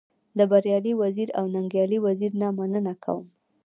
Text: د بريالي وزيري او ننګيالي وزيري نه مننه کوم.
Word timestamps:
د 0.37 0.39
بريالي 0.51 0.93
وزيري 1.01 1.33
او 1.39 1.45
ننګيالي 1.55 1.97
وزيري 2.05 2.35
نه 2.41 2.47
مننه 2.57 2.93
کوم. 3.03 3.25